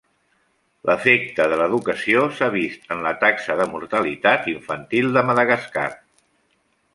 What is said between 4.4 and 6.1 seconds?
infantil de Madagascar.